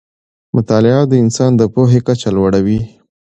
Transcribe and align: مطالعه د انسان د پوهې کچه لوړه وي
مطالعه 0.55 1.01
د 1.07 1.13
انسان 1.23 1.51
د 1.57 1.61
پوهې 1.73 1.99
کچه 2.07 2.29
لوړه 2.35 2.59
وي 2.65 2.79